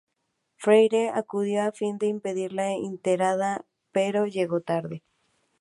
[0.55, 5.03] Freire acudió a fin de impedir la retirada, pero llegó tarde.